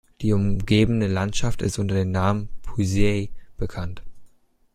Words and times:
Die 0.21 0.33
umgebende 0.33 1.05
Landschaft 1.05 1.61
ist 1.61 1.77
unter 1.77 1.93
dem 1.93 2.09
Namen 2.09 2.49
Puisaye 2.63 3.29
bekannt. 3.57 4.01